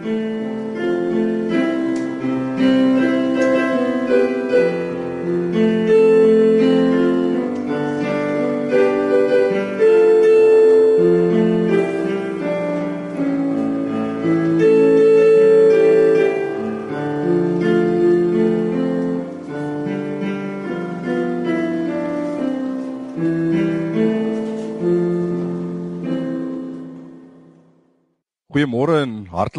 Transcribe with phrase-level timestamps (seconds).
[0.00, 0.29] Mm-hmm.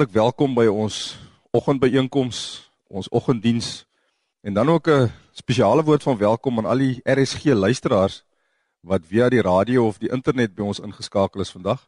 [0.01, 1.13] Hartlik welkom by ons
[1.53, 2.37] oggendbyeenkoms,
[2.89, 3.85] ons oggenddiens.
[4.41, 8.23] En dan ook 'n spesiale woord van welkom aan al die RSG luisteraars
[8.79, 11.87] wat via die radio of die internet by ons ingeskakel is vandag.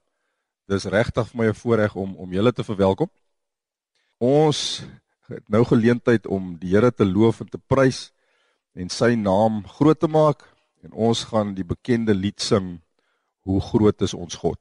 [0.68, 3.10] Dis regtig vir my 'n voorreg om om julle te verwelkom.
[4.18, 4.86] Ons
[5.28, 8.12] het nou geleentheid om die Here te loof en te prys
[8.74, 10.44] en sy naam groot te maak
[10.84, 12.82] en ons gaan die bekende lied sing
[13.40, 14.60] Hoe groot is ons God.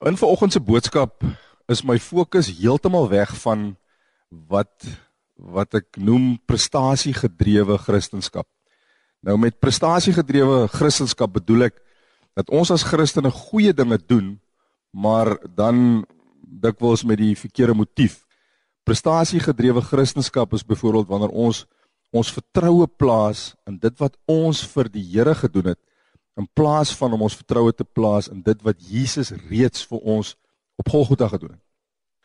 [0.00, 1.20] In vanoggend se boodskap
[1.68, 3.74] is my fokus heeltemal weg van
[4.48, 4.86] wat
[5.36, 8.46] wat ek noem prestasiegedrewe kristendom.
[9.20, 11.76] Nou met prestasiegedrewe kristendom bedoel ek
[12.32, 14.32] dat ons as Christene goeie dinge doen,
[14.96, 16.06] maar dan
[16.40, 18.22] dikwels met die verkeerde motief.
[18.88, 21.66] Prestasiegedrewe kristendom is byvoorbeeld wanneer ons
[22.10, 25.80] ons vertroue plaas in dit wat ons vir die Here gedoen het
[26.40, 30.34] in plaas van om ons vertroue te plaas in dit wat Jesus reeds vir ons
[30.80, 31.64] op Golgotha gedoen het.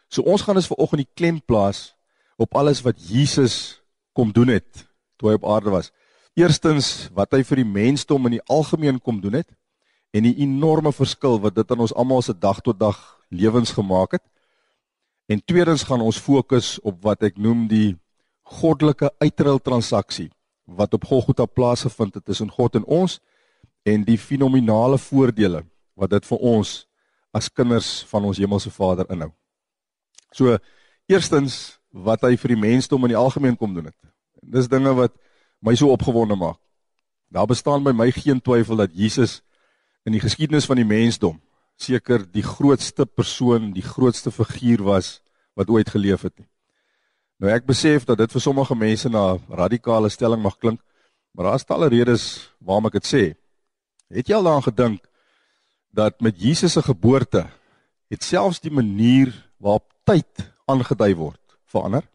[0.07, 1.91] So ons gaan dus vanoggend die klem plaas
[2.39, 3.81] op alles wat Jesus
[4.15, 4.85] kom doen het
[5.19, 5.91] toe hy op aarde was.
[6.35, 9.49] Eerstens wat hy vir die mensdom in die algemeen kom doen het
[10.15, 12.99] en die enorme verskil wat dit aan ons almal se dag tot dag
[13.31, 14.23] lewens gemaak het.
[15.27, 17.95] En tweedens gaan ons fokus op wat ek noem die
[18.45, 20.29] goddelike uitruil transaksie
[20.65, 23.19] wat op Golgotha plaasgevind het tussen God en ons
[23.85, 25.63] en die fenominale voordele
[25.95, 26.73] wat dit vir ons
[27.35, 29.29] as kinders van ons hemelse Vader inhou.
[30.33, 30.57] So
[31.11, 33.97] eerstens wat hy vir die mensdom in die algemeen kom doen het.
[34.41, 35.13] Dis dinge wat
[35.63, 36.59] my so opgewonde maak.
[37.31, 39.41] Daar bestaan by my geen twyfel dat Jesus
[40.05, 41.39] in die geskiedenis van die mensdom
[41.81, 45.19] seker die grootste persoon, die grootste figuur was
[45.55, 46.35] wat ooit geleef het.
[47.41, 50.79] Nou ek besef dat dit vir sommige mense na radikale stelling mag klink,
[51.35, 52.27] maar daar is talle redes
[52.63, 53.23] waarom ek dit sê.
[54.13, 55.07] Het jy al daaraan gedink
[55.95, 57.45] dat met Jesus se geboorte
[58.11, 62.05] het selfs die manier waarop tyd aangedui word verander?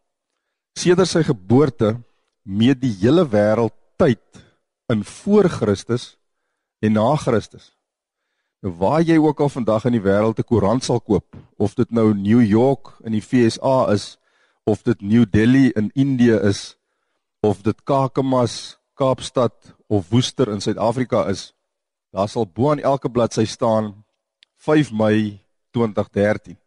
[0.78, 1.96] Sedert sy geboorte
[2.42, 4.42] meet die hele wêreld tyd
[4.90, 6.16] in voor Christus
[6.80, 7.72] en na Christus.
[8.60, 11.90] Nou waar jy ook al vandag in die wêreld 'n koerant sal koop, of dit
[11.90, 14.18] nou New York in die FSA is
[14.64, 16.76] of dit New Delhi in Indië is
[17.40, 21.54] of dit Kakamas, Kaapstad of Woester in Suid-Afrika is,
[22.10, 24.04] daar sal bo aan elke bladsy staan
[24.56, 25.40] 5 Mei
[25.70, 26.58] 2013.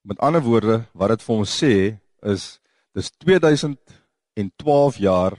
[0.00, 2.60] Met ander woorde, wat dit vir ons sê is
[2.94, 5.38] dis 2012 jaar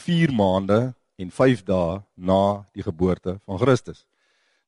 [0.00, 4.06] 4 maande en 5 dae na die geboorte van Christus.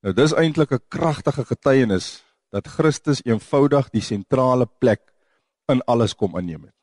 [0.02, 5.00] Nou dis eintlik 'n kragtige getuienis dat Christus eenvoudig die sentrale plek
[5.68, 6.74] in alles kom inneem het.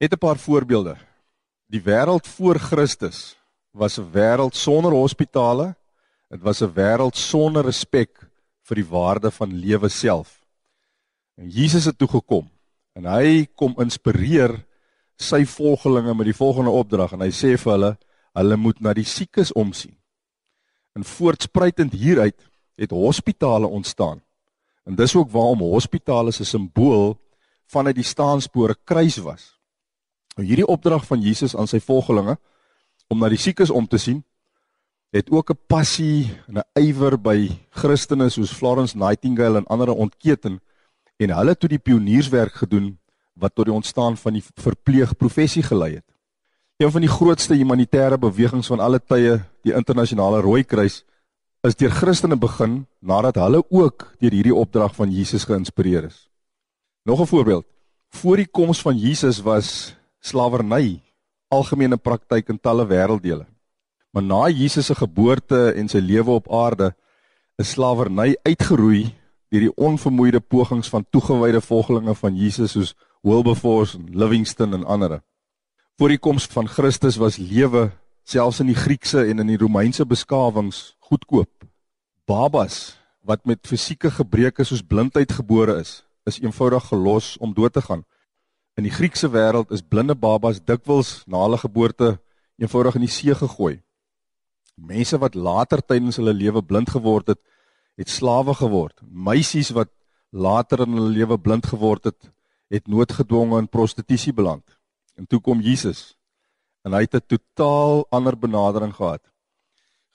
[0.00, 0.96] Net 'n paar voorbeelde.
[1.66, 3.36] Die wêreld voor Christus
[3.72, 5.76] was 'n wêreld sonder hospitale.
[6.32, 8.30] Dit was 'n wêreld sonder respek
[8.62, 10.40] vir die waarde van lewe self.
[11.36, 12.50] En Jesus het toe gekom
[12.92, 14.64] en hy kom inspireer
[15.16, 17.98] sy volgelinge met die volgende opdrag en hy sê vir hulle
[18.32, 19.96] hulle moet na die siekes omsien.
[20.96, 24.22] En voortspruitend hieruit het hospitale ontstaan.
[24.84, 27.18] En dis ook waarom hospitale 'n simbool
[27.66, 29.58] vanuit die staanspore kruis was.
[30.36, 32.38] Nou hierdie opdrag van Jesus aan sy volgelinge
[33.08, 34.24] om na die siekes om te sien,
[35.12, 40.60] het ook 'n passie en 'n ywer by Christene soos Florence Nightingale en ander ontketen
[41.16, 42.98] en hulle toe die pionierswerk gedoen
[43.34, 46.04] wat tot die ontstaan van die verpleegprofessie gelei het.
[46.76, 51.04] Een van die grootste humanitêre bewegings van alle tye, die internasionale Rooikruis,
[51.62, 56.28] is deur Christene begin nadat hulle ook deur hierdie opdrag van Jesus geïnspireer is.
[57.04, 57.66] Nog 'n voorbeeld.
[58.10, 61.02] Voor die koms van Jesus was slawerny
[61.48, 63.51] algemene praktyk in talle wêrelddele.
[64.12, 66.90] Maar na Jesus se geboorte en sy lewe op aarde,
[67.56, 69.06] is slawerny uitgeroei
[69.52, 75.20] deur die onvermoeide pogings van toegewyde volgelinge van Jesus soos Wilberforce en Livingston en ander.
[75.96, 77.90] Voor die koms van Christus was lewe
[78.24, 81.50] selfs in die Griekse en in die Romeinse beskawings goedkoop.
[82.28, 87.82] Babas wat met fisieke gebreke soos blindheid gebore is, is eenvoudig gelos om dood te
[87.84, 88.04] gaan.
[88.76, 92.18] In die Griekse wêreld is blinde babas dikwels na hulle geboorte
[92.58, 93.80] eenvoudig in die see gegooi.
[94.82, 97.40] Mense wat later tydens hulle lewe blind geword het,
[98.00, 98.98] het slawe geword.
[99.06, 99.90] Meisies wat
[100.30, 102.30] later in hulle lewe blind geword het,
[102.72, 104.64] het noodgedwonge in prostitusie beland.
[105.16, 106.16] En toe kom Jesus
[106.82, 109.22] en hy het 'n totaal ander benadering gehad.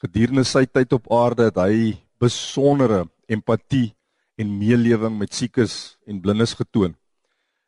[0.04, 3.96] Gedurende sy tyd op aarde het hy besondere empatie
[4.38, 6.96] en meelewing met siekes en blindes getoon.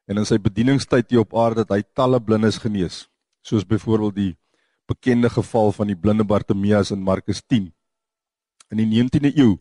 [0.08, 3.08] En in sy bedieningstyd hier op aarde het hy talle blindes genees,
[3.42, 4.38] soos byvoorbeeld die
[4.90, 7.70] bekende geval van die blinde Bartimeus in Markus 10.
[8.74, 9.58] In die 19de eeu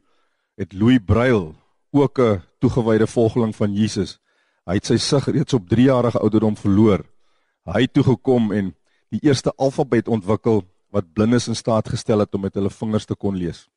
[0.58, 1.54] het Louis Braille,
[1.92, 4.18] ook 'n toegewyde volgeling van Jesus,
[4.66, 7.04] hy het sy sig reeds op 3 jarige ouderdom verloor.
[7.64, 8.74] Hy het toe gekom en
[9.10, 13.14] die eerste alfabet ontwikkel wat blindes in staat gestel het om met hulle vingers te
[13.14, 13.68] kon lees.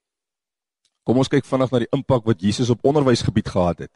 [1.03, 3.91] Kom ons kyk vinnig na die impak wat Jesus op onderwysgebied gehad het.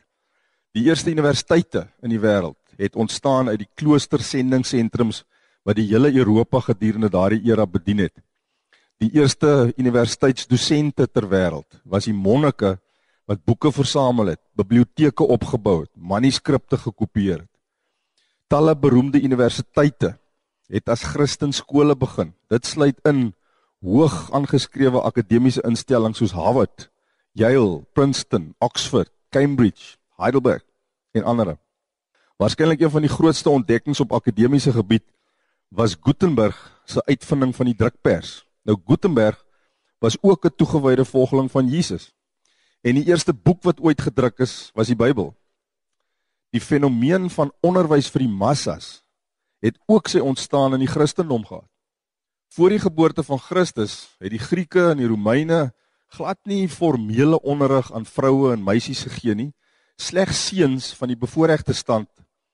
[0.74, 5.24] Die eerste universiteite in die wêreld het ontstaan uit die kloostersendingssentrums
[5.66, 8.14] wat die hele Europa gedurende daardie era bedien het.
[9.02, 12.78] Die eerste universiteitsdosente ter wêreld was die monnike
[13.26, 17.52] wat boeke versamel het, biblioteke opgebou het, manuskripte gekopieer het.
[18.48, 20.14] Talle beroemde universiteite
[20.70, 22.34] het as Christenskole begin.
[22.50, 23.34] Dit sluit in
[23.82, 26.90] hoog aangeskrewe akademiese instellings soos Harvard,
[27.34, 30.64] Yale, Princeton, Oxford, Cambridge, Heidelberg
[31.18, 31.58] en ander.
[32.38, 35.04] Waarskynlik een van die grootste ontdekkings op akademiese gebied
[35.70, 38.46] was Gutenberg se uitvinding van die drukpers.
[38.64, 39.46] Nou Gutenberg
[40.00, 42.14] was ook 'n toegewyde volgeling van Jesus.
[42.82, 45.36] En die eerste boek wat ooit gedruk is, was die Bybel.
[46.50, 49.04] Die fenomeen van onderwys vir die massas
[49.60, 51.70] het ook sy ontstaan in die Christendom gehad.
[52.54, 55.74] Voor die geboorte van Christus het die Grieke en die Romeine
[56.08, 59.52] glad nie formele onderrig aan vroue en meisies gegee nie.
[59.98, 62.10] Slegs seuns van die bevoorregte stand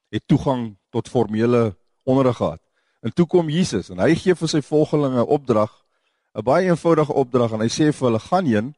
[0.10, 2.62] het toegang tot formele onderrig gehad.
[3.02, 5.72] En toe kom Jesus en hy gee vir sy volgelinge 'n opdrag,
[6.36, 8.76] 'n baie eenvoudige opdrag en hy sê vir hulle: "Gaan heen,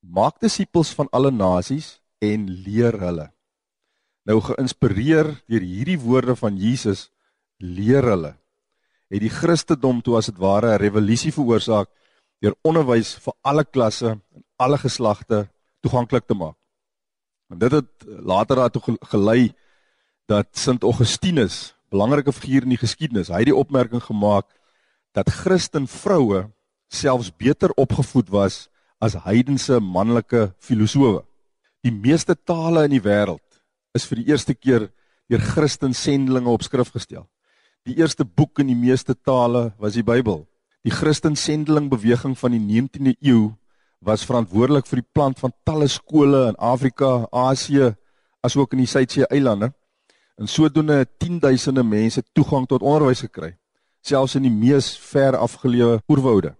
[0.00, 3.30] maak disippels van alle nasies en leer hulle."
[4.26, 7.10] Nou geïnspireer deur hierdie woorde van Jesus,
[7.58, 8.34] leer hulle
[9.08, 11.88] het die Christendom toe as dit ware 'n revolusie veroorsaak
[12.40, 15.48] deur onderwys vir alle klasse en alle geslagte
[15.82, 16.56] toeganklik te maak.
[17.50, 19.54] En dit het later daartoe gelei
[20.26, 24.46] dat Sint Augustinus, belangrike figuur in die geskiedenis, hy het die opmerking gemaak
[25.16, 26.48] dat Christen vroue
[26.88, 28.66] selfs beter opgevoed was
[29.00, 31.22] as heidense manlike filosowe.
[31.84, 33.44] Die meeste tale in die wêreld
[33.94, 34.88] is vir die eerste keer
[35.28, 37.26] deur Christen sendelinge op skrif gestel.
[37.86, 40.46] Die eerste boek in die meeste tale was die Bybel.
[40.84, 43.52] Die Christen sendeling beweging van die 19de eeu
[44.04, 47.94] was verantwoordelik vir die plant van talle skole in Afrika, Asië,
[48.46, 49.72] asook in die Suidsee eilande.
[50.38, 53.56] En sodoende tienduisende mense toegang tot onderwys gekry,
[54.06, 56.52] selfs in die mees ver afgeleë oerwoude.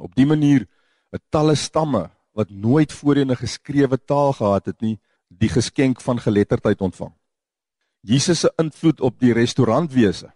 [0.00, 0.64] Op dië manier
[1.12, 4.98] het talle stamme wat nooit voorheen 'n geskrewe taal gehad het nie,
[5.28, 7.12] die geskenk van geletterdheid ontvang.
[8.00, 10.32] Jesus se invloed op die restaurantwese.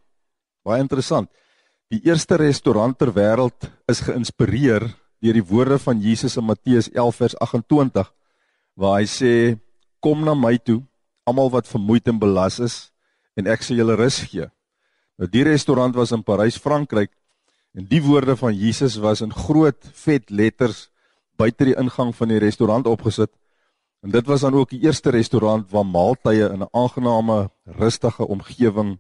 [0.62, 1.30] Baie interessant.
[1.88, 7.16] Die eerste restaurant ter wêreld is geïnspireer deur die woorde van Jesus in Matteus 11
[7.16, 8.12] vers 28
[8.74, 9.32] waar hy sê
[10.00, 10.82] kom na my toe
[11.24, 12.76] almal wat vermoeid en belas is
[13.36, 14.48] en ek sal julle rus gee.
[15.18, 17.12] Nou die restaurant was in Parys, Frankryk
[17.74, 20.88] en die woorde van Jesus was in groot vet letters
[21.38, 23.32] buite die ingang van die restaurant opgesit.
[24.04, 28.98] En dit was dan ook die eerste restaurant waar maaltye in 'n aangename, rustige omgewing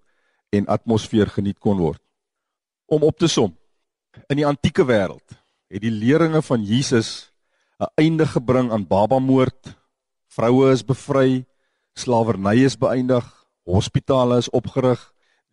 [0.50, 2.00] en atmosfeer geniet kon word
[2.86, 3.54] om op te som.
[4.28, 5.36] In die antieke wêreld
[5.72, 7.30] het die leringe van Jesus
[7.80, 9.76] 'n einde gebring aan babamoord.
[10.28, 11.44] Vroue is bevry,
[11.98, 13.24] slawerny is beëindig,
[13.64, 15.00] hospitale is opgerig,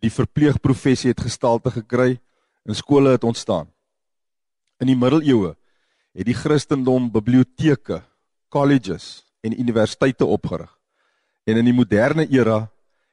[0.02, 2.18] die verpleegprofessie het gestalte gekry
[2.66, 3.70] en skole het ontstaan.
[4.82, 5.54] In die middeleeue
[6.18, 8.02] het die Christendom biblioteke,
[8.50, 10.72] colleges en universiteite opgerig.
[11.46, 12.66] En in die moderne era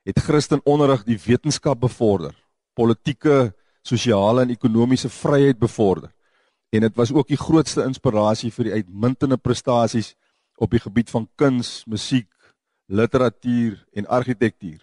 [0.09, 2.33] het Christen onderrig die wetenskap bevorder,
[2.75, 3.53] politieke
[3.85, 6.11] sosiale en ekonomiese vryheid bevorder.
[6.73, 10.15] En dit was ook die grootste inspirasie vir die uitmuntende prestasies
[10.57, 12.29] op die gebied van kuns, musiek,
[12.89, 14.81] literatuur en argitektuur.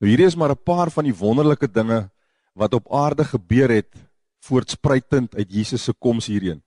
[0.00, 2.10] Nou hierdie is maar 'n paar van die wonderlike dinge
[2.54, 3.92] wat op aarde gebeur het
[4.40, 6.62] voortspruitend uit Jesus se koms hierheen.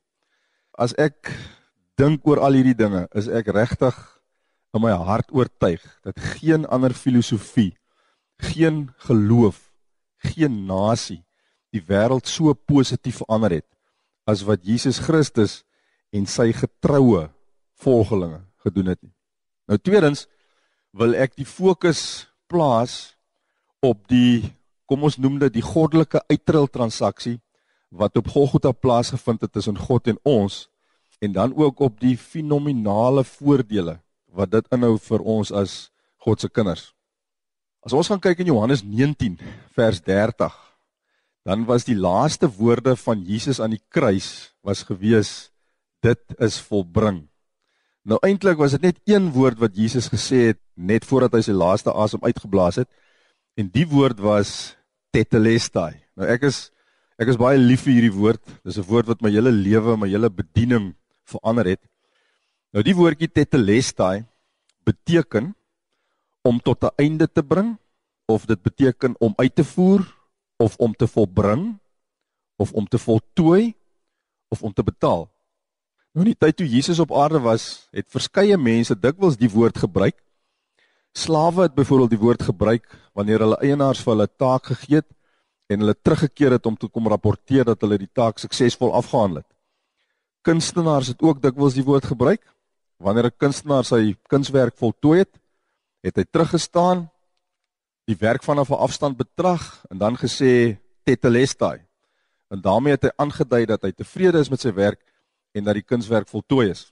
[0.72, 1.32] As ek
[1.96, 3.96] dink oor al hierdie dinge, is ek regtig
[4.74, 7.78] in my hart oortuig dat geen ander filosofie,
[8.38, 9.72] geen geloof,
[10.18, 11.24] geen nasie
[11.74, 13.70] die wêreld so positief verander het
[14.30, 15.64] as wat Jesus Christus
[16.14, 17.28] en sy getroue
[17.84, 19.14] volgelinge gedoen het nie.
[19.68, 20.28] Nou tweedens
[20.94, 23.16] wil ek die fokus plaas
[23.84, 24.44] op die
[24.90, 27.40] kom ons noem dit die goddelike uitruil transaksie
[27.94, 30.68] wat op Golgotha plaasgevind het tussen God en ons
[31.24, 34.00] en dan ook op die fenominale voordele
[34.34, 35.74] wat dit inhou vir ons as
[36.24, 36.92] God se kinders.
[37.84, 39.38] As ons gaan kyk in Johannes 19
[39.76, 40.54] vers 30
[41.44, 45.50] dan was die laaste woorde van Jesus aan die kruis was gewees
[46.04, 47.26] dit is volbring.
[48.04, 51.56] Nou eintlik was dit net een woord wat Jesus gesê het net voordat hy sy
[51.56, 52.90] laaste asem uitgeblaas het
[53.56, 54.76] en die woord was
[55.16, 55.96] tetelestai.
[56.20, 56.68] Nou ek is
[57.22, 58.42] ek is baie lief vir hierdie woord.
[58.66, 61.82] Dis 'n woord wat my hele lewe, my hele bediening verander het.
[62.74, 64.26] Nou die woordjie tetelestai
[64.84, 65.56] beteken
[66.44, 67.78] om tot 'n einde te bring
[68.28, 70.04] of dit beteken om uit te voer
[70.58, 71.80] of om te volbring
[72.58, 73.76] of om te voltooi
[74.50, 75.33] of om te betaal.
[76.14, 79.80] Nou in die tyd toe Jesus op aarde was, het verskeie mense dikwels die woord
[79.82, 80.20] gebruik.
[81.18, 82.86] Slawe het byvoorbeeld die woord gebruik
[83.18, 85.10] wanneer hulle eienaars vir hulle taak gegee het
[85.74, 89.50] en hulle teruggekeer het om te kom rapporteer dat hulle die taak suksesvol afgehandel het.
[90.46, 92.46] Kunstenaars het ook dikwels die woord gebruik
[93.02, 95.34] wanneer 'n kunstenaar sy kunswerk voltooi het,
[96.04, 97.10] het hy teruggestaan
[98.06, 101.82] die werk vanaf 'n afstand betrag en dan gesê tetelestai.
[102.50, 105.02] En daarmee het hy aangedui dat hy tevrede is met sy werk
[105.54, 106.88] en dat die kunswerk voltooi is.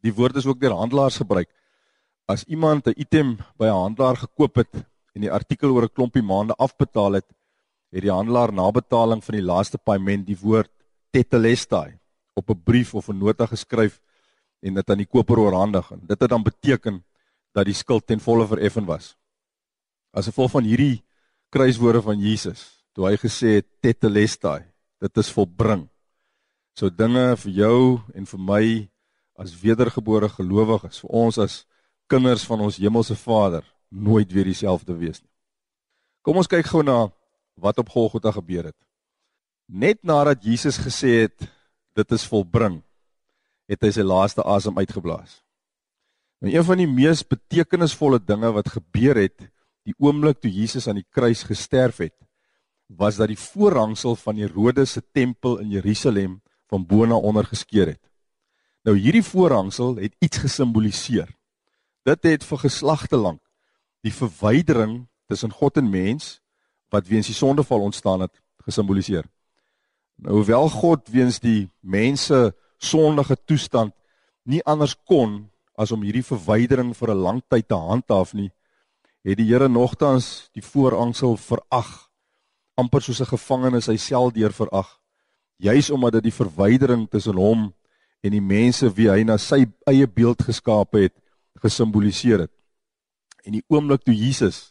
[0.00, 1.50] Die woord is ook deur handelaars gebruik.
[2.26, 4.74] As iemand 'n item by 'n handelaar gekoop het
[5.14, 7.28] en die artikel oor 'n klompie maande afbetaal het,
[7.90, 10.70] het die handelaar na betaling van die laaste paaiement die woord
[11.10, 11.98] tetelestai
[12.34, 14.00] op 'n brief of 'n nota geskryf
[14.62, 15.90] en dit aan die koper oorhandig.
[15.90, 17.04] En dit het dan beteken
[17.52, 19.16] dat die skuld ten volle vereffen was
[20.10, 21.02] as gevolg van hierdie
[21.54, 22.62] kruiswoorde van Jesus
[22.94, 24.62] toe hy gesê het tetelestai
[25.02, 25.86] dit is volbring
[26.80, 27.80] sou dinge vir jou
[28.16, 28.64] en vir my
[29.40, 31.64] as wedergebore gelowiges, vir ons as
[32.10, 35.30] kinders van ons hemelse Vader nooit weer dieselfde wees nie.
[36.24, 37.08] Kom ons kyk gou na
[37.60, 38.78] wat op Golgotha gebeur het.
[39.68, 41.46] Net nadat Jesus gesê het
[41.96, 42.80] dit is volbring,
[43.70, 45.40] het hy sy laaste asem uitgeblaas.
[46.40, 49.48] Nou een van die mees betekenisvolle dinge wat gebeur het
[49.84, 52.16] die oomblik toe Jesus aan die kruis gesterf het,
[52.88, 57.86] was dat die voorhangsel van Herodes se tempel in Jerusalem van bo na onder geskeur
[57.86, 58.02] het.
[58.86, 61.28] Nou hierdie voorhangsel het iets gesimboliseer.
[62.06, 63.42] Dit het vir geslagte lank
[64.06, 66.38] die verwydering tussen God en mens
[66.90, 68.32] wat weens die sondeval ontstaan het
[68.64, 69.26] gesimboliseer.
[70.20, 73.94] Nou hoewel God weens die mense sondige toestand
[74.48, 78.50] nie anders kon as om hierdie verwydering vir 'n lang tyd te handhaaf nie,
[79.24, 82.10] het die Here nogtans die voorhangsel verag
[82.76, 84.99] amper soos 'n gevangene sy sel deur verag
[85.60, 87.68] juis omdat dit die verwydering tussen hom
[88.24, 91.14] en die mense wie hy na sy eie beeld geskaap het
[91.60, 92.52] gesimboliseer het.
[93.44, 94.70] En die oomblik toe Jesus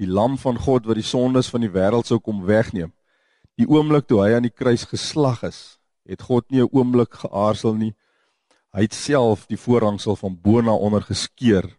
[0.00, 2.90] die lam van God wat die sondes van die wêreld sou kom wegneem,
[3.54, 5.78] die oomblik toe hy aan die kruis geslag is,
[6.08, 7.94] het God nie 'n oomblik geaarsel nie.
[8.74, 11.78] Hy het self die voorhangsel van bo na onder geskeur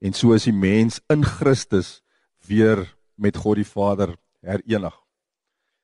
[0.00, 2.02] en so is die mens in Christus
[2.48, 4.96] weer met God die Vader herenig.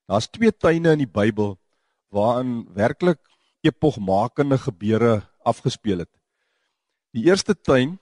[0.09, 1.59] Daar's twee tuine in die Bybel
[2.17, 3.21] waarin werklik
[3.67, 6.13] epogmakende gebeure afgespeel het.
[7.13, 7.99] Die eerste tuin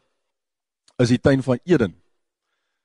[1.02, 1.94] is die tuin van Eden.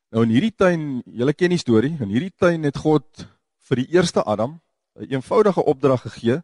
[0.10, 3.28] Nou in hierdie tuin, julle ken die storie, in hierdie tuin het God
[3.70, 4.60] vir die eerste Adam
[4.98, 6.42] 'n eenvoudige opdrag gegee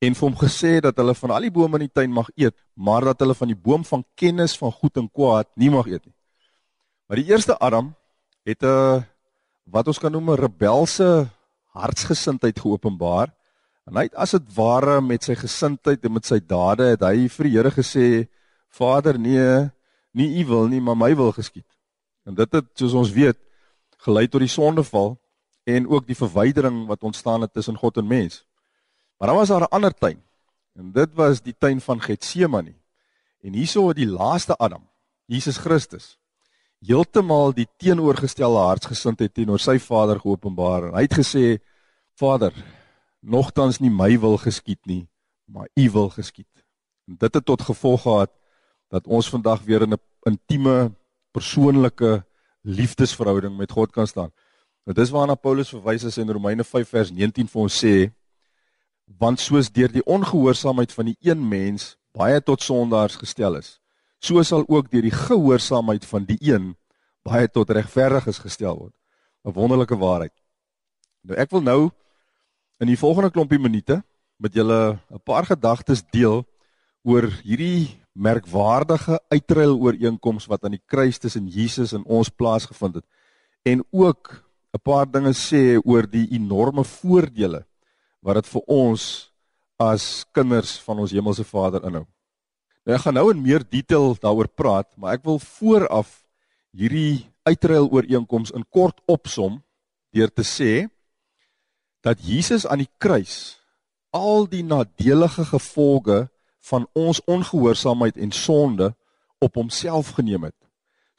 [0.00, 2.56] en vir hom gesê dat hulle van al die bome in die tuin mag eet,
[2.74, 6.04] maar dat hulle van die boom van kennis van goed en kwaad nie mag eet
[6.04, 6.14] nie.
[7.06, 7.94] Maar die eerste Adam
[8.44, 9.04] het 'n
[9.64, 11.28] wat ons kan noem 'n rebelse
[11.74, 13.34] hartsgesindheid geopenbaar
[13.90, 17.26] En hy het as dit ware met sy gesindheid en met sy dade het hy
[17.26, 18.28] vir die Here gesê:
[18.70, 19.70] "Vader, nee,
[20.14, 21.66] nie u wil nie, maar my wil geskied."
[22.24, 23.38] En dit het soos ons weet
[24.06, 25.18] gelei tot die sondeval
[25.66, 28.44] en ook die verwydering wat ontstaan het tussen God en mens.
[29.18, 30.22] Maar dan was daar 'n ander tuin.
[30.78, 32.74] En dit was die tuin van Getsemane.
[33.42, 34.88] En hierso het die laaste Adam,
[35.26, 36.18] Jesus Christus,
[36.78, 40.88] heeltemal die teenoorgestelde hartsgesindheid teenoor sy Vader geopenbaar.
[40.88, 41.58] En hy het gesê:
[42.14, 42.52] "Vader,
[43.20, 45.08] nogtans nie my wil geskied nie,
[45.44, 46.64] maar u wil geskied.
[47.08, 48.32] En dit het tot gevolg gehad
[48.88, 50.92] dat ons vandag weer in 'n intieme
[51.30, 52.24] persoonlike
[52.62, 54.32] liefdesverhouding met God kan staan.
[54.84, 58.10] Nou dis waarna Paulus verwys as in Romeine 5 vers 19 vir ons sê
[59.18, 63.80] want soos deur die ongehoorsaamheid van die een mens baie tot sondaars gestel is,
[64.18, 66.76] so sal ook deur die gehoorsaamheid van die een
[67.26, 68.94] baie tot regverdiges gestel word.
[69.44, 70.32] 'n Wonderlike waarheid.
[71.22, 71.90] Nou ek wil nou
[72.80, 74.00] in die volgende klompie minute
[74.40, 76.44] met julle 'n paar gedagtes deel
[77.04, 83.06] oor hierdie merkwaardige uitruil ooreenkoms wat aan die kruis tussen Jesus en ons plaasgevind het
[83.64, 87.66] en ook 'n paar dinge sê oor die enorme voordele
[88.22, 89.32] wat dit vir ons
[89.78, 92.06] as kinders van ons hemelse Vader inhou.
[92.84, 96.24] Nou ek gaan nou in meer detail daaroor praat, maar ek wil vooraf
[96.72, 99.62] hierdie uitruil ooreenkoms in kort opsom
[100.12, 100.88] deur te sê
[102.00, 103.60] dat Jesus aan die kruis
[104.10, 106.28] al die nadelige gevolge
[106.70, 108.94] van ons ongehoorsaamheid en sonde
[109.38, 110.56] op homself geneem het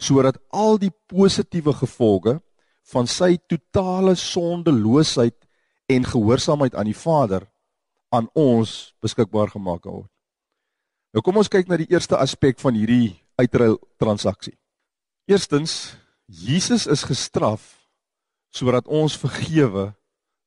[0.01, 2.39] sodat al die positiewe gevolge
[2.89, 5.37] van sy totale sondeloosheid
[5.85, 7.45] en gehoorsaamheid aan die Vader
[8.09, 10.09] aan ons beskikbaar gemaak word.
[11.13, 14.55] Nou kom ons kyk na die eerste aspek van hierdie uitruil transaksie.
[15.29, 15.93] Eerstens,
[16.25, 17.77] Jesus is gestraf
[18.51, 19.91] sodat ons vergewe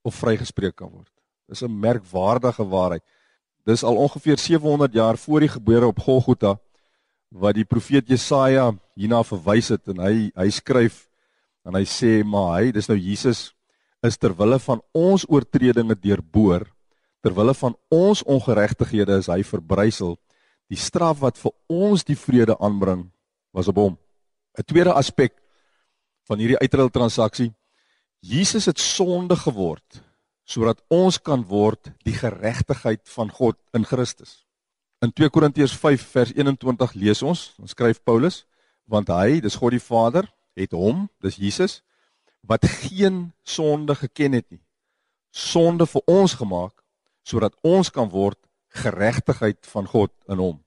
[0.05, 1.11] of vrygespreek kan word.
[1.49, 3.03] Dis 'n merkwaardige waarheid.
[3.65, 6.59] Dis al ongeveer 700 jaar voor die geboorte op Golgotha
[7.35, 11.09] wat die profeet Jesaja hierna verwys het en hy hy skryf
[11.67, 13.55] en hy sê maar hy dis nou Jesus
[14.05, 16.69] is ter wille van ons oortredinge deurboor
[17.25, 20.15] ter wille van ons ongeregtighede is hy verbrysel
[20.71, 23.09] die straf wat vir ons die vrede aanbring
[23.53, 23.99] was op hom
[24.59, 25.35] 'n tweede aspek
[26.29, 27.51] van hierdie uitruil transaksie
[28.25, 30.01] Jesus het sonde geword
[30.45, 34.43] sodat ons kan word die geregtigheid van God in Christus.
[35.01, 38.43] In 2 Korintiërs 5 vers 21 lees ons, dan skryf Paulus,
[38.85, 41.79] want hy, dis God die Vader, het hom, dis Jesus,
[42.45, 44.61] wat geen sonde geken het nie,
[45.33, 46.77] sonde vir ons gemaak
[47.25, 48.37] sodat ons kan word
[48.85, 50.59] geregtigheid van God in hom.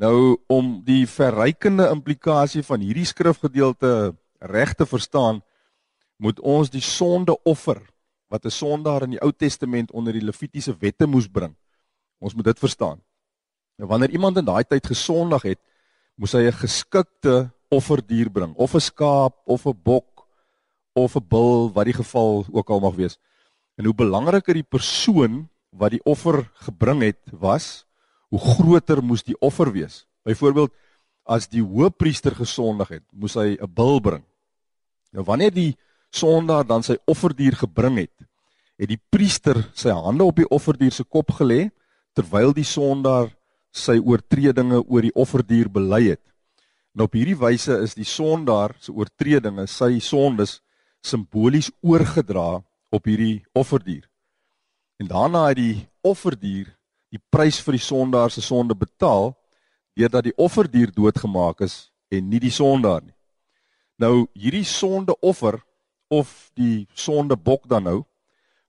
[0.00, 4.12] Nou om die verrykende implikasie van hierdie skrifgedeelte
[4.52, 5.40] reg te verstaan,
[6.20, 7.80] moet ons die sondeoffer
[8.30, 11.56] wat 'n sondaar in die Ou Testament onder die Levitiese wette moes bring.
[12.20, 13.00] Ons moet dit verstaan.
[13.78, 15.58] Nou wanneer iemand in daai tyd gesondig het,
[16.14, 20.26] moes hy 'n geskikte offerdier bring, of 'n skaap of 'n bok
[20.92, 23.18] of 'n bul, wat die geval ook al mag wees.
[23.76, 27.86] En hoe belangriker die persoon wat die offer gebring het was,
[28.28, 30.06] hoe groter moes die offer wees.
[30.22, 30.72] Byvoorbeeld
[31.24, 34.24] as die hoëpriester gesondig het, moes hy 'n bul bring.
[35.12, 35.76] Nou wanneer die
[36.14, 38.16] sondaar dan sy offerdier gebring het,
[38.80, 41.68] het die priester sy hande op die offerdier se kop gelê
[42.16, 43.30] terwyl die sondaar
[43.70, 46.22] sy oortredinge oor die offerdier bely het.
[46.94, 50.58] En op hierdie wyse is die sondaar se oortredinge, sy sondes
[51.06, 54.08] simbolies oorgedra op hierdie offerdier.
[55.00, 56.74] En daarna het die offerdier
[57.10, 59.32] die prys vir die sondaar se sonde betaal
[59.98, 63.16] deurdat die offerdier doodgemaak is en nie die sondaar nie.
[64.00, 65.60] Nou hierdie sondeoffer
[66.10, 68.00] of die sondebok dan nou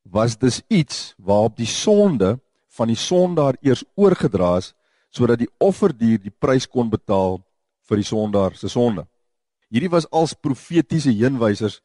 [0.03, 2.39] was dis iets waarop die sonde
[2.77, 4.73] van die sondaar eers oorgedra is
[5.11, 7.41] sodat die offerdier die prys kon betaal
[7.89, 9.03] vir die sondaar se sonde.
[9.71, 11.81] Hierdie was als profetiese heenwysers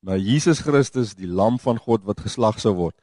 [0.00, 2.96] na Jesus Christus, die lam van God wat geslag sou word.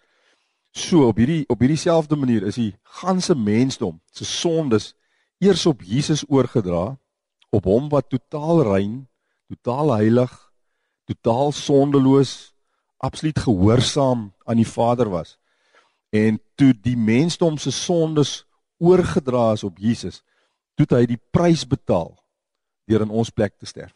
[0.73, 4.95] So op hierdie op hierdie selfde manier is die ganse mensdom se sondes
[5.41, 6.97] eers op Jesus oorgedra
[7.53, 9.07] op hom wat totaal rein,
[9.47, 10.33] totaal heilig,
[11.07, 12.53] totaal sondeloos,
[12.97, 15.37] absoluut gehoorsaam aan die Vader was.
[16.09, 18.43] En toe die mensdom se sondes
[18.77, 20.21] oorgedra is op Jesus,
[20.75, 22.13] toe hy die prys betaal
[22.87, 23.95] deur in ons plek te sterf.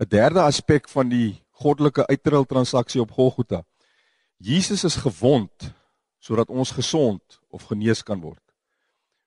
[0.00, 3.64] 'n Derde aspek van die goddelike uitruil transaksie op Golgotha.
[4.36, 5.72] Jesus is gewond
[6.20, 8.42] sodat ons gesond of genees kan word.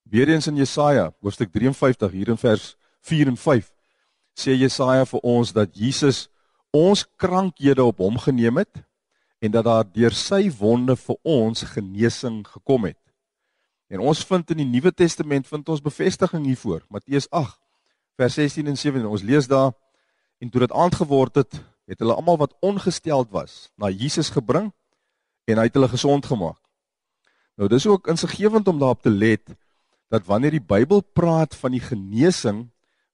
[0.04, 3.72] Weereens in Jesaja hoofstuk 53 hier in vers 4 en 5
[4.38, 6.28] sê Jesaja vir ons dat Jesus
[6.76, 8.82] ons krankhede op hom geneem het
[9.40, 13.00] en dat daar deur sy wonde vir ons genesing gekom het.
[13.90, 16.84] En ons vind in die Nuwe Testament vind ons bevestiging hiervoor.
[16.90, 17.58] Matteus 8
[18.20, 19.06] vers 16 en 17.
[19.08, 19.72] Ons lees daar
[20.40, 24.70] en toe dit aand geword het, het hulle almal wat ongesteld was na Jesus gebring
[25.50, 26.60] en hy het hulle gesond gemaak.
[27.58, 29.56] Nou dis ook insiggewend om daarop te let
[30.10, 32.68] dat wanneer die Bybel praat van die genesing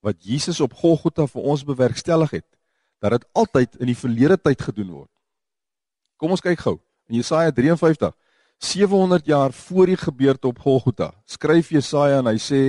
[0.05, 2.49] wat Jesus op Golgotha vir ons bewerkstellig het,
[2.99, 5.11] dat dit altyd in die verlede tyd gedoen word.
[6.17, 6.77] Kom ons kyk gou.
[7.11, 8.13] In Jesaja 53,
[8.63, 12.61] 700 jaar voor die gebeurte op Golgotha, skryf Jesaja en hy sê: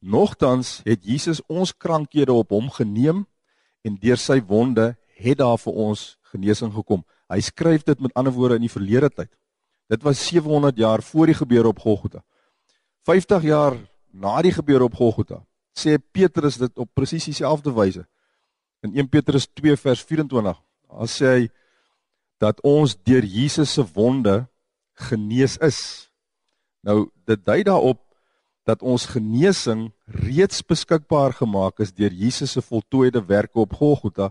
[0.00, 3.26] "Nogtans het Jesus ons krankhede op hom geneem
[3.82, 8.32] en deur sy wonde het daar vir ons genesing gekom." Hy skryf dit met ander
[8.32, 9.30] woorde in die verlede tyd.
[9.88, 12.22] Dit was 700 jaar voor die gebeure op Golgotha.
[13.04, 13.76] 50 jaar
[14.12, 18.06] na die gebeure op Golgotha, sê Petrus dit op presies dieselfde wyse
[18.82, 20.58] in 1 Petrus 2 vers 24.
[20.88, 21.48] Daar sê hy
[22.38, 24.46] dat ons deur Jesus se wonde
[25.08, 26.10] genees is.
[26.86, 28.02] Nou dit dui daarop
[28.68, 34.30] dat ons genesing reeds beskikbaar gemaak is deur Jesus se voltooide werke op Golgotha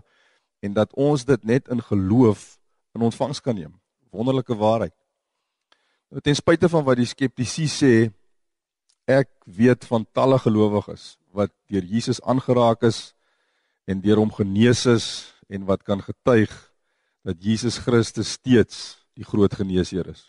[0.62, 2.56] en dat ons dit net in geloof
[2.94, 3.74] in ontvangs kan neem.
[4.10, 4.94] Wonderlike waarheid.
[6.08, 7.92] Nou ten spyte van wat die skeptici sê,
[9.08, 13.12] ek weet van talle gelowiges wat deur Jesus aangeraak is
[13.88, 15.06] en deur hom genees is
[15.48, 16.52] en wat kan getuig
[17.24, 20.28] dat Jesus Christus steeds die groot geneesheer is.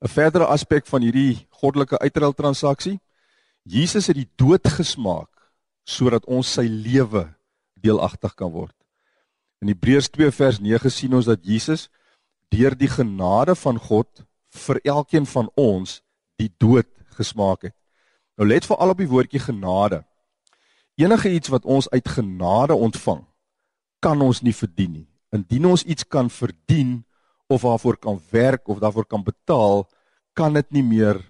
[0.00, 2.98] 'n Verdere aspek van hierdie goddelike uitruil transaksie,
[3.62, 5.28] Jesus het die dood gesmaak
[5.84, 7.28] sodat ons sy lewe
[7.80, 8.74] deelagtig kan word.
[9.60, 11.88] In Hebreërs 2 vers 9 sien ons dat Jesus
[12.52, 14.24] deur die genade van God
[14.54, 16.00] vir elkeen van ons
[16.38, 17.74] die dood gesmaak het.
[18.38, 20.04] Nou let veral op die woordjie genade.
[20.98, 23.22] Enige iets wat ons uit genade ontvang,
[24.02, 25.06] kan ons nie verdien nie.
[25.34, 27.04] Indien ons iets kan verdien
[27.46, 29.86] of waarvoor kan werk of daarvoor kan betaal,
[30.34, 31.20] kan dit nie meer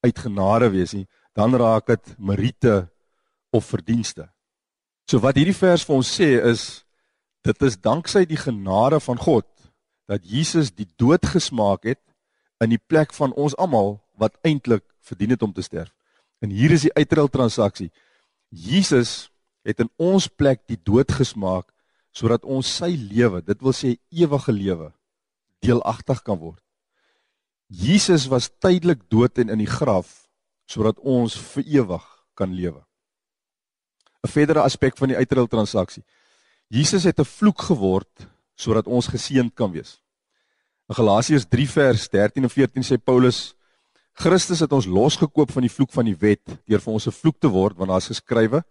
[0.00, 1.06] uit genade wees nie.
[1.36, 2.88] Dan raak dit meriete
[3.52, 4.30] of verdienste.
[5.04, 6.84] So wat hierdie vers vir ons sê is
[7.44, 9.48] dit is danksy die genade van God
[10.10, 12.00] dat Jesus die dood gesmaak het
[12.60, 15.92] in die plek van ons almal wat eintlik verdien het om te sterf.
[16.40, 17.90] En hier is die uitruil transaksie.
[18.50, 19.30] Jesus
[19.62, 21.70] het in ons plek die dood gesmaak
[22.10, 24.90] sodat ons sy lewe, dit wil sê ewige lewe,
[25.62, 26.62] deelagtig kan word.
[27.70, 30.26] Jesus was tydelik dood en in die graf
[30.70, 32.82] sodat ons vir ewig kan lewe.
[34.24, 36.02] 'n Verdere aspek van die uitruil transaksie.
[36.68, 40.02] Jesus het 'n vloek geword sodat ons geseënd kan wees.
[40.88, 43.54] In Galasiërs 3 vers 13 en 14 sê Paulus
[44.12, 47.40] Christus het ons losgekoop van die vloek van die wet deur vir ons 'n vloek
[47.40, 48.64] te word want daar's geskrywe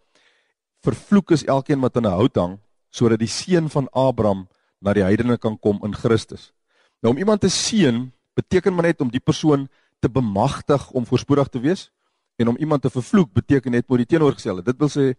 [0.85, 4.47] vervloek is elkeen wat aan 'n hout hang sodat die seun van Abraham
[4.81, 6.53] na die heidene kan kom in Christus.
[7.01, 9.67] Nou om iemand te seën beteken maar net om die persoon
[9.99, 11.91] te bemagtig om voorspoedig te wees
[12.35, 14.63] en om iemand te vervloek beteken net moet die teenoorgestelde.
[14.63, 15.13] Dit wil sê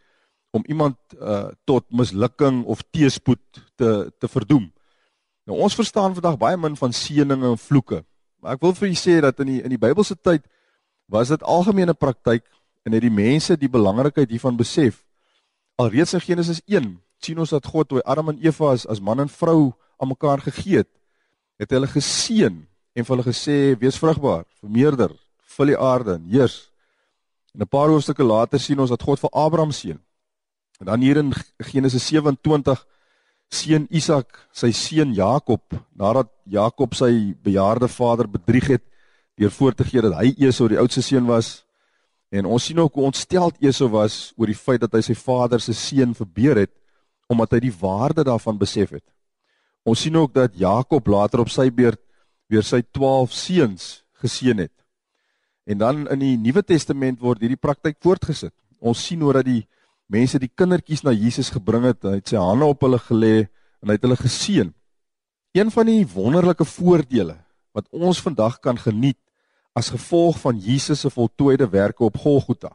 [0.50, 4.72] om iemand uh, tot mislukking of teëspoed te te verdoem.
[5.46, 8.04] Nou ons verstaan vandag baie min van seëninge en vloeke.
[8.40, 10.46] Maar ek wil vir julle sê dat in die in die Bybelse tyd
[11.10, 12.44] was dit algemene praktyk
[12.86, 15.02] en het die mense die belangrikheid hiervan besef.
[15.76, 19.20] Alreeds in Genesis 1 sien ons dat God toe Adam en Eva as, as man
[19.20, 20.88] en vrou aan mekaar gegee het,
[21.60, 22.56] het hulle geseën
[22.96, 25.12] en vir hulle gesê wees vrugbaar, vermeerder,
[25.56, 26.70] vul die aarde en heers.
[27.54, 29.98] En 'n paar hoofstukke later sien ons dat God vir Abraham seën.
[30.80, 32.86] En dan hier in Genesis 27
[33.50, 35.62] seën Isak sy seun Jakob
[35.98, 38.84] nadat Jakob sy bejaarde vader bedrieg het
[39.40, 41.62] deur voor te gee dat hy Esau die oudste seun was.
[42.30, 45.62] En ons sien ook hoe ontsteld Esau was oor die feit dat hy sy vader
[45.62, 46.74] se seun verbeur het
[47.30, 49.06] omdat hy die waarde daarvan besef het.
[49.86, 52.00] Ons sien ook dat Jakob later op sy beurt
[52.50, 53.84] weer sy 12 seuns
[54.20, 54.74] geseën het.
[55.64, 58.54] En dan in die Nuwe Testament word hierdie praktyk voortgesit.
[58.80, 59.62] Ons sien hoe dat die
[60.10, 63.34] mense die kindertjies na Jesus gebring het, hy het sy hande op hulle gelê
[63.80, 64.72] en hy het hulle geseën.
[65.54, 67.38] Een van die wonderlike voordele
[67.74, 69.18] wat ons vandag kan geniet
[69.78, 72.74] as gevolg van Jesus se voltooide werke op Golgotha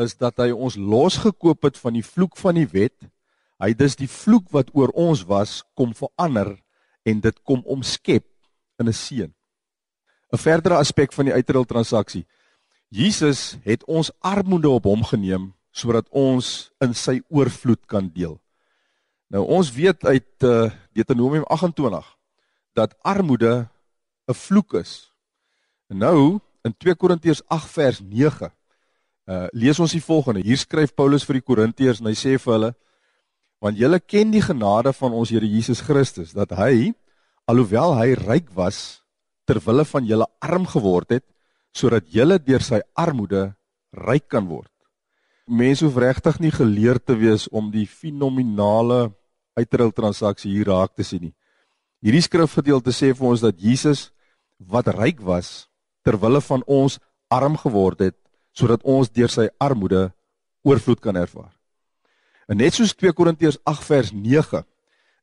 [0.00, 2.96] is dat hy ons losgekoop het van die vloek van die wet.
[3.60, 6.54] Hy dis die vloek wat oor ons was kom verander
[7.04, 8.24] en dit kom omskep
[8.80, 9.32] in 'n seën.
[10.32, 12.24] 'n Verdere aspek van die uitruil transaksie.
[12.88, 18.36] Jesus het ons armoede op hom geneem sodat ons in sy oorvloed kan deel.
[19.32, 22.04] Nou ons weet uit uh, Deuteronomium 28
[22.76, 23.68] dat armoede
[24.28, 25.12] 'n vloek is.
[25.88, 28.52] En nou in 2 Korintiërs 8 vers 9
[29.26, 30.42] uh lees ons die volgende.
[30.42, 32.72] Hier skryf Paulus vir die Korintiërs en hy sê vir hulle
[33.62, 36.92] want julle ken die genade van ons Here Jesus Christus dat hy
[37.46, 39.02] alhoewel hy ryk was
[39.46, 41.24] ter wille van julle arm geword het
[41.72, 43.54] sodat julle deur sy armoede
[43.94, 44.71] ryk kan word
[45.46, 49.12] mense hoef regtig nie geleerd te wees om die fenominale
[49.58, 51.34] uitruil transaksie hier raak te sien nie.
[52.02, 54.10] Hierdie skrifgedeelte sê vir ons dat Jesus
[54.58, 55.68] wat ryk was
[56.02, 56.98] ter wille van ons
[57.30, 58.16] arm geword het
[58.52, 60.10] sodat ons deur sy armoede
[60.66, 61.52] oorvloed kan ervaar.
[62.48, 64.62] En net soos 2 Korintiërs 8 vers 9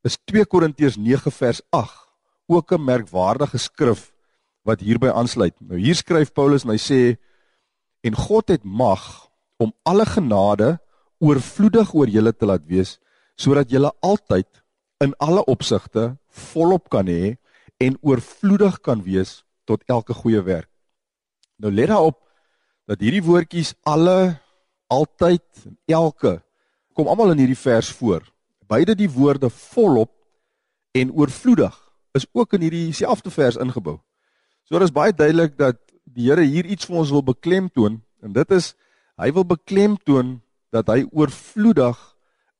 [0.07, 2.07] is 2 Korintiërs 9 vers 8
[2.49, 4.11] ook 'n merkwaardige skrif
[4.63, 5.55] wat hierby aansluit.
[5.61, 7.17] Nou hier skryf Paulus en hy sê
[8.03, 9.28] en God het mag
[9.59, 10.77] om alle genade
[11.19, 12.97] oorvloedig oor julle te laat wees
[13.39, 14.47] sodat julle altyd
[15.03, 16.15] in alle opsigte
[16.51, 17.35] volop kan hê
[17.79, 20.67] en oorvloedig kan wees tot elke goeie werk.
[21.59, 22.19] Nou let daarop
[22.89, 24.39] dat hierdie woordjies alle
[24.91, 26.39] altyd en elke
[26.97, 28.23] kom almal in hierdie vers voor.
[28.67, 30.11] Beide die woorde volop
[30.97, 31.75] en oorvloedig
[32.17, 33.99] is ook in hierdie selfde vers ingebou.
[34.67, 38.33] So dit is baie duidelik dat die Here hier iets vir ons wil beklemtoon en
[38.33, 38.73] dit is
[39.19, 40.37] Hy wil beklemtoon
[40.71, 41.97] dat hy oorvloedig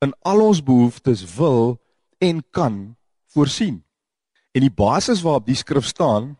[0.04, 1.78] in al ons behoeftes wil
[2.20, 2.98] en kan
[3.32, 3.80] voorsien.
[4.52, 6.34] En die basis waarop die skrif staan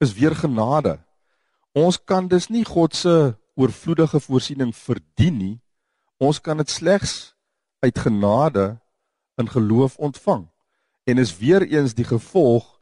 [0.00, 0.96] is weer genade.
[1.76, 5.56] Ons kan dus nie God se oorvloedige voorsiening verdien nie.
[6.16, 7.34] Ons kan dit slegs
[7.84, 8.78] uit genade
[9.40, 10.46] in geloof ontvang
[11.04, 12.80] en is weer eens die gevolg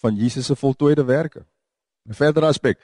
[0.00, 1.46] van Jesus se voltooide werke.
[2.08, 2.78] 'n Verdere aspek.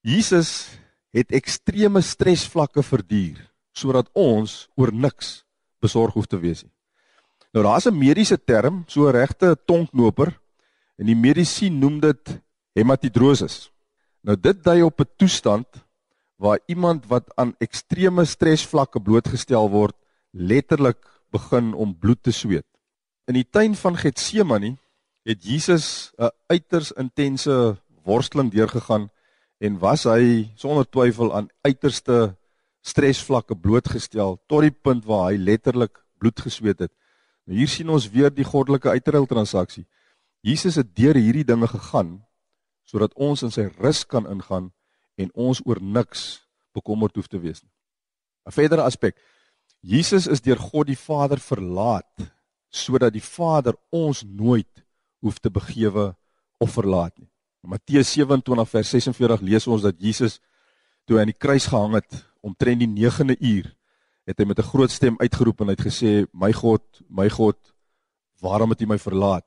[0.00, 0.68] Jesus
[1.14, 3.38] het ekstreme stresvlakke verduur
[3.74, 5.42] sodat ons oor niks
[5.82, 6.72] besorg hoef te wees nie.
[7.54, 10.40] Nou daar's 'n mediese term, so regte tonknoper
[10.98, 12.40] en die medisien noem dit
[12.74, 13.70] hematidrosis.
[14.22, 15.66] Nou dit dui op 'n toestand
[16.36, 19.94] waar iemand wat aan ekstreme stresvlakke blootgestel word,
[20.30, 20.98] letterlik
[21.30, 22.66] begin om bloed te sweet.
[23.26, 24.76] In die tuin van Getsemane
[25.24, 29.10] het Jesus 'n uiters intense worsteling deurgegaan
[29.58, 32.34] en was hy sonder twyfel aan uiterste
[32.84, 36.92] stresvlakke blootgestel tot die punt waar hy letterlik bloed gesweet het.
[37.46, 39.84] Nou hier sien ons weer die goddelike uitruil transaksie.
[40.44, 42.18] Jesus het deur hierdie dinge gegaan
[42.84, 44.68] sodat ons in sy rus kan ingaan
[45.16, 46.44] en ons oor niks
[46.76, 47.72] bekommerd hoef te wees nie.
[48.44, 49.16] 'n Verdere aspek.
[49.80, 52.28] Jesus is deur God die Vader verlaat
[52.70, 54.84] sodat die Vader ons nooit
[55.22, 56.14] hoef te begewe
[56.60, 57.30] of verlaat nie.
[57.66, 60.40] Matteus 27 vers 46 lees ons dat Jesus
[61.08, 63.70] toe hy aan die kruis gehang het omtrent die 9de uur
[64.28, 67.56] het hy met 'n groot stem uitgeroep en hy het gesê my God my God
[68.40, 69.46] waarom het U my verlaat?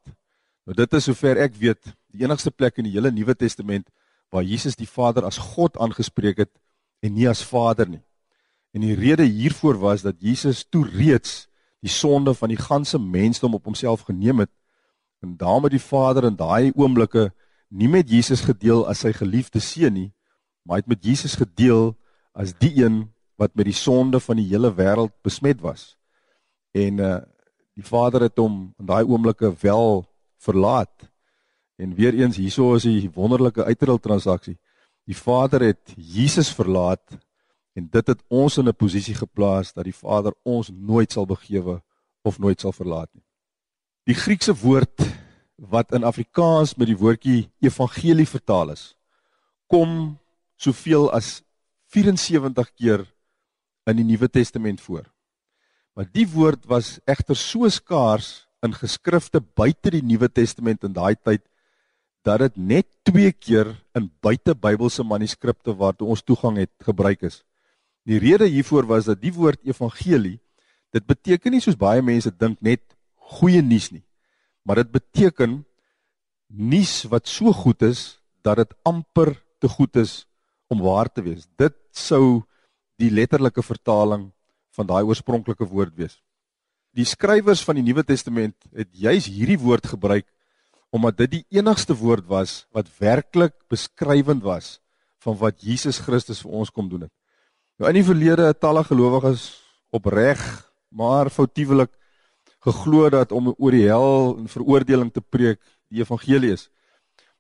[0.66, 3.90] Nou dit is sover ek weet die enigste plek in die hele Nuwe Testament
[4.32, 6.54] waar Jesus die Vader as God aangespreek het
[7.02, 8.04] en nie as Vader nie.
[8.74, 11.48] En die rede hiervoor was dat Jesus toe reeds
[11.82, 14.52] die sonde van die ganse mensdom op homself geneem het
[15.20, 17.34] En daarom het die Vader in daai oomblikke
[17.68, 20.12] nie met Jesus gedeel as sy geliefde seun nie,
[20.64, 21.96] maar het met Jesus gedeel
[22.34, 25.96] as die een wat met die sonde van die hele wêreld besmet was.
[26.76, 27.18] En uh
[27.78, 30.00] die Vader het hom in daai oomblikke wel
[30.42, 31.04] verlaat.
[31.78, 34.58] En weer eens hieso is 'n wonderlike uitrol transaksie.
[35.06, 37.18] Die Vader het Jesus verlaat
[37.74, 41.84] en dit het ons in 'n posisie geplaas dat die Vader ons nooit sal begewe
[42.22, 43.24] of nooit sal verlaat nie.
[44.04, 45.02] Die Griekse woord
[45.58, 48.94] wat in Afrikaans met die woordjie evangelie vertaal is,
[49.68, 50.18] kom
[50.58, 51.42] soveel as
[51.94, 53.06] 74 keer
[53.88, 55.06] in die Nuwe Testament voor.
[55.98, 61.16] Maar die woord was egter so skaars in geskrifte buite die Nuwe Testament in daai
[61.16, 61.44] tyd
[62.28, 67.42] dat dit net 2 keer in buitebybelse manuskripte waartoe ons toegang het gebruik is.
[68.08, 70.38] Die rede hiervoor was dat die woord evangelie
[70.96, 72.84] dit beteken nie soos baie mense dink net
[73.38, 74.04] goeie nuus nie,
[74.68, 75.62] maar dit beteken
[76.52, 79.32] nuus wat so goed is dat dit amper
[79.64, 80.26] te goed is
[80.68, 81.48] om waar te wees.
[81.56, 82.44] Dit sou
[83.00, 84.28] die letterlike vertaling
[84.76, 86.18] van daai oorspronklike woord wees.
[86.92, 90.28] Die skrywers van die Nuwe Testament het juis hierdie woord gebruik
[90.92, 94.78] omdat dit die enigste woord was wat werklik beskrywend was
[95.24, 97.14] van wat Jesus Christus vir ons kom doen het.
[97.80, 99.50] Nou in die verlede het talle gelowiges
[99.96, 100.42] opreg
[100.90, 101.92] maar foutiewelik
[102.68, 105.60] geglo dat om oor die hel en veroordeling te preek
[105.92, 106.68] die evangelie is.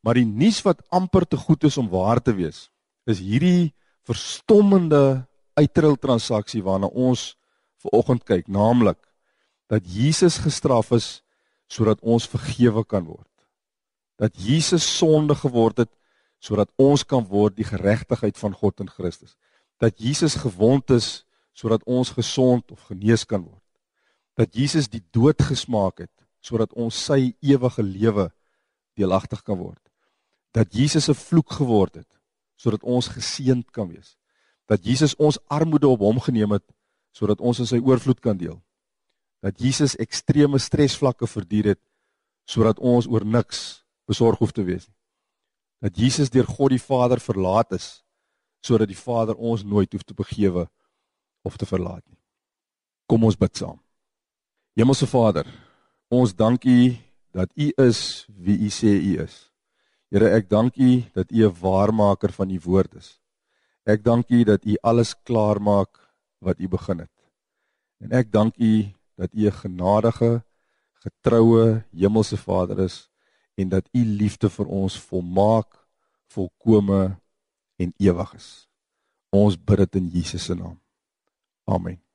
[0.04, 2.68] Maar die nuus wat amper te goed is om waar te wees,
[3.08, 3.74] is hierdie
[4.08, 5.26] verstommende
[5.58, 7.34] uitril transaksie waarna ons
[7.82, 9.00] ver oggend kyk, naamlik
[9.68, 11.22] dat Jesus gestraf is
[11.68, 13.28] sodat ons vergewe kan word.
[14.18, 15.92] Dat Jesus sonde geword het
[16.40, 19.36] sodat ons kan word die geregtigheid van God in Christus.
[19.82, 21.26] Dat Jesus gewond is
[21.58, 23.67] sodat ons gesond of genees kan word.
[24.38, 28.30] Dat Jesus die dood gesmaak het sodat ons sy ewige lewe
[28.96, 29.82] deelagtig kan word.
[30.54, 32.12] Dat Jesus 'n vloek geword het
[32.56, 34.18] sodat ons geseënd kan wees.
[34.66, 36.66] Dat Jesus ons armoede op hom geneem het
[37.12, 38.62] sodat ons in sy oorvloed kan deel
[39.42, 41.82] dat Jesus ekstreme stresvlakke verduur het
[42.48, 44.96] sodat ons oor niks besorg hoef te wees nie.
[45.84, 48.04] Dat Jesus deur God die Vader verlaat is
[48.66, 50.66] sodat die Vader ons nooit hoef te begewe
[51.46, 52.18] of te verlaat nie.
[53.08, 53.78] Kom ons bid saam.
[54.78, 55.48] Hemelse Vader,
[56.14, 56.82] ons dank U
[57.34, 59.48] dat U is wie U sê U is.
[60.14, 63.18] Here, ek dank U dat U 'n waarmaker van U woord is.
[63.90, 65.98] Ek dank U dat U alles klaarmaak
[66.46, 67.16] wat U begin het.
[67.98, 70.44] En ek dank U dat U 'n genadige,
[71.02, 73.10] getroue hemelse Vader is
[73.56, 75.74] en dat U liefde vir ons volmaak,
[76.30, 77.18] volkome
[77.78, 78.70] en ewig is.
[79.30, 80.80] Ons bid dit in Jesus se naam.
[81.66, 82.07] Amen.